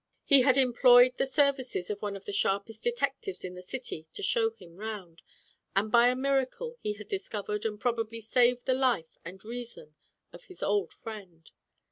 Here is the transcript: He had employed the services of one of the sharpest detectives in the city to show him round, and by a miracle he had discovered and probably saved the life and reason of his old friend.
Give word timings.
He 0.23 0.41
had 0.41 0.57
employed 0.57 1.15
the 1.19 1.27
services 1.27 1.91
of 1.91 2.01
one 2.01 2.15
of 2.15 2.25
the 2.25 2.33
sharpest 2.33 2.81
detectives 2.81 3.45
in 3.45 3.53
the 3.53 3.61
city 3.61 4.07
to 4.13 4.23
show 4.23 4.49
him 4.49 4.77
round, 4.77 5.21
and 5.75 5.91
by 5.91 6.07
a 6.07 6.15
miracle 6.15 6.75
he 6.81 6.93
had 6.93 7.07
discovered 7.07 7.65
and 7.65 7.79
probably 7.79 8.19
saved 8.19 8.65
the 8.65 8.73
life 8.73 9.19
and 9.23 9.45
reason 9.45 9.93
of 10.33 10.45
his 10.45 10.63
old 10.63 10.91
friend. 10.91 11.51